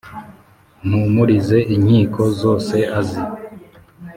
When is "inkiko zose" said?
1.75-2.75